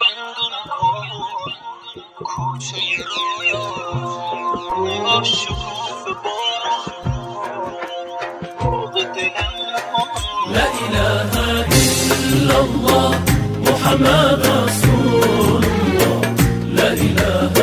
[0.00, 0.54] بندون
[2.24, 3.64] کوچه رویا
[10.54, 11.32] لا إله
[12.16, 13.10] إلا الله
[13.68, 16.20] محمد رسول الله
[16.78, 17.54] لا إله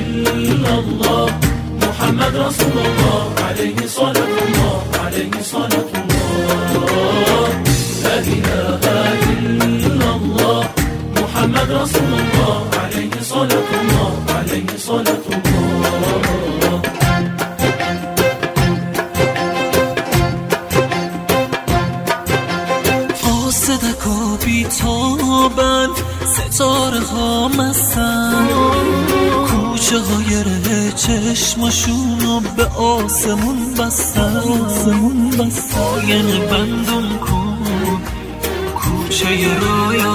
[0.00, 1.26] إلا الله
[1.82, 5.91] محمد رسول الله عليه صلاة الله عليه صلاة
[26.52, 28.48] ستاره ها مستن.
[29.46, 34.36] کوچه های ره چشمشونو به آسمون بستن.
[34.36, 35.80] آسمون بستن.
[35.80, 37.58] آینه بندون کن.
[38.76, 40.14] کوچه رویا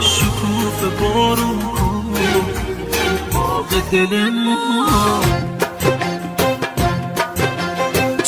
[0.00, 2.04] شکوف بارون کن.
[3.32, 5.20] باغ دل ما.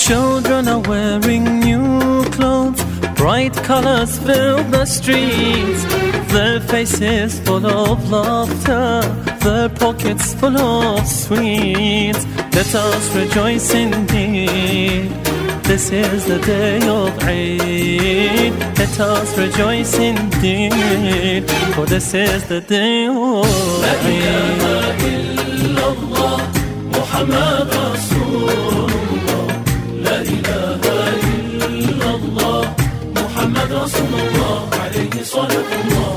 [0.07, 2.81] Children are wearing new clothes,
[3.21, 6.10] bright colors fill the streets.
[6.34, 9.02] Their faces full of laughter,
[9.46, 12.26] their pockets full of sweets.
[12.58, 15.12] Let us rejoice indeed.
[15.64, 18.54] This is the day of Eid.
[18.78, 23.46] Let us rejoice indeed, for this is the day of
[24.06, 25.26] Eid.
[27.16, 29.48] محمد رسول الله
[30.06, 30.82] لا إله
[31.80, 32.76] إلا الله
[33.16, 36.09] محمد رسول الله عليه صلاة الله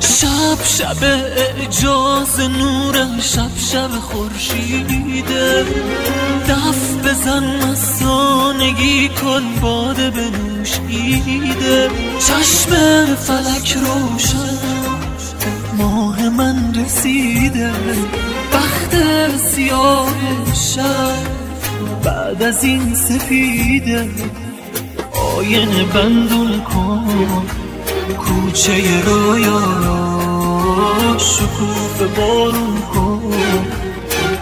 [0.00, 5.64] شب شب اعجاز نور شب شب خورشیده.
[6.48, 11.90] دف بزن مستانگی کن باده بنوشیده.
[12.18, 12.70] چشم
[13.14, 14.58] فلک روشن
[15.78, 17.72] ماه من رسیده.
[18.52, 18.96] بخت
[19.36, 20.14] سیاه
[20.74, 21.44] شب
[22.04, 24.08] بعد از این سفیده.
[25.33, 27.45] آینه بندون کن
[28.17, 29.59] کوچه رویا
[31.17, 33.21] شکوف بارون کن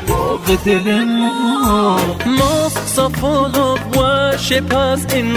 [0.08, 1.98] باغ دل ما
[2.40, 5.28] Mosques are full of worshippers in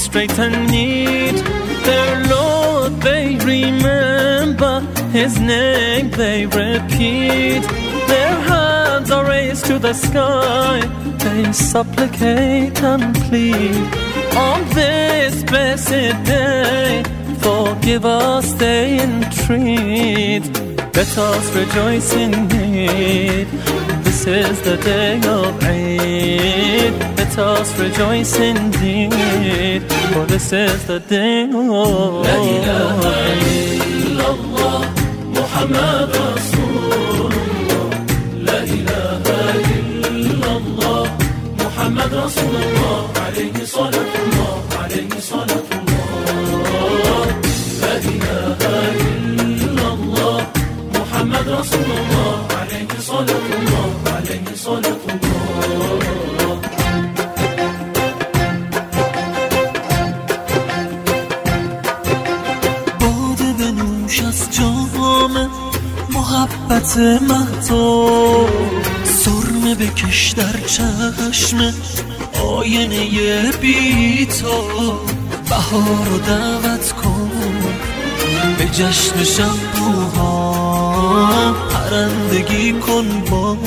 [0.00, 1.36] prostrate and need
[1.84, 4.80] Their Lord they remember
[5.12, 7.62] His name they repeat
[8.12, 10.80] Their hands are raised to the sky
[11.24, 17.03] They supplicate and plead on this blessed day.
[17.39, 20.43] Forgive us day entreat.
[20.95, 23.47] Let us rejoice in it.
[24.03, 26.93] This is the day of Eid.
[27.17, 29.83] Let us rejoice in it.
[30.13, 33.13] For this is the day of La ilaha
[34.03, 34.81] illallah,
[35.37, 36.09] Muhammad
[42.15, 47.25] رسول الله عليه صلاة الله عليه صلاة الله
[47.81, 48.59] لا إله
[49.01, 50.47] إلا الله
[50.95, 55.25] محمد رسول الله عليه صلاة الله عليه صلاة الله
[66.09, 66.97] محبت
[67.29, 68.45] مهتا
[69.15, 71.73] سرمه بکش در چشم
[72.45, 74.61] آینه بیتا
[75.49, 77.31] بهار رو دعوت کن.
[78.57, 80.35] به جشن شبوها
[81.69, 83.57] پرندگی کن با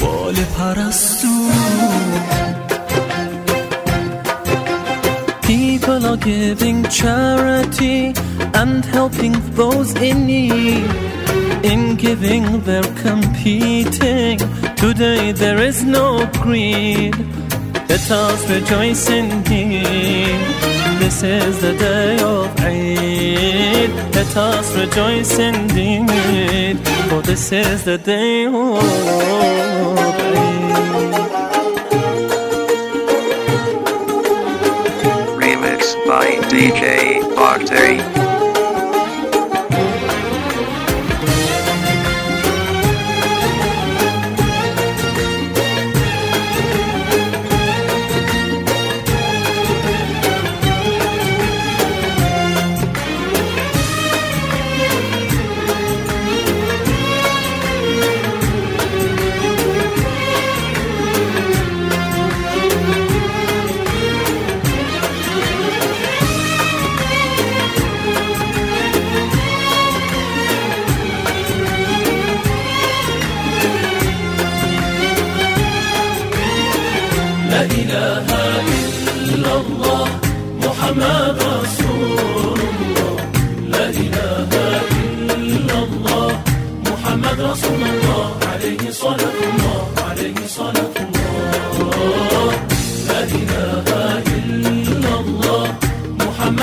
[0.00, 1.28] بال پرستو.
[5.42, 8.00] People are giving charity
[8.60, 11.19] and helping those in need.
[11.62, 14.38] In giving, they're competing.
[14.76, 17.14] Today there is no greed.
[17.88, 20.40] Let us rejoice in indeed.
[20.98, 23.90] This is the day of Eid.
[24.14, 26.78] Let us rejoice in indeed.
[27.08, 30.00] For this is the day of Eid.
[36.06, 38.19] By DJ Bogday.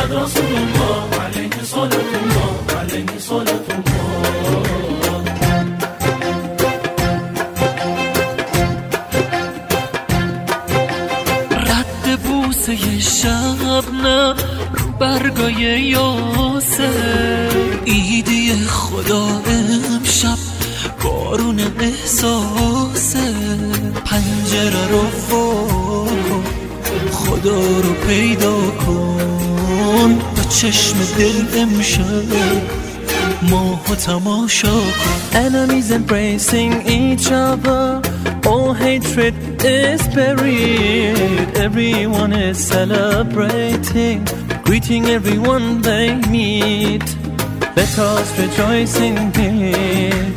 [0.07, 3.97] محمد رسول الله عليه صلاة الله عليه صلاة الله
[12.23, 14.35] بوسه شبنم
[14.73, 17.51] رو برگای یاسر.
[17.85, 20.37] ایدی خدا امشب
[21.03, 23.33] بارون احساسه.
[24.05, 25.03] پنجره رو
[27.11, 28.56] خدا رو پیدا
[30.56, 32.32] چشم دل امشب
[33.50, 37.84] ماه تماشا کن Enemies embracing each other
[38.50, 39.34] All hatred
[39.64, 44.18] is buried Everyone is celebrating
[44.66, 47.06] Greeting everyone they meet
[47.76, 50.32] Let us rejoice indeed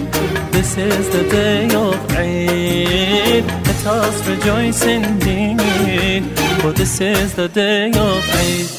[0.55, 6.23] This is the day of Eid Let us rejoice indeed
[6.61, 8.78] For this is the day of Eid